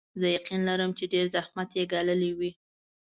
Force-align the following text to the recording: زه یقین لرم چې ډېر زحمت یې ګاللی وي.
زه 0.21 0.27
یقین 0.37 0.61
لرم 0.69 0.91
چې 0.97 1.05
ډېر 1.13 1.25
زحمت 1.35 1.69
یې 1.77 1.83
ګاللی 1.91 2.31
وي. 2.39 2.51